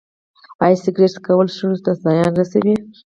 [0.63, 2.75] ایا سګرټ څکول سږو ته زیان رسوي